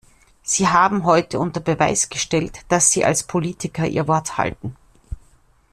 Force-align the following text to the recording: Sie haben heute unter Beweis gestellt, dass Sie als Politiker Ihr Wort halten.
Sie 0.41 0.67
haben 0.67 1.05
heute 1.05 1.37
unter 1.37 1.59
Beweis 1.59 2.09
gestellt, 2.09 2.65
dass 2.69 2.89
Sie 2.89 3.05
als 3.05 3.21
Politiker 3.21 3.85
Ihr 3.85 4.07
Wort 4.07 4.35
halten. 4.39 4.75